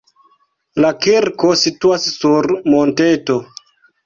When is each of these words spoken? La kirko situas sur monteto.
La 0.85 0.89
kirko 1.05 1.51
situas 1.65 2.09
sur 2.15 2.49
monteto. 2.75 3.39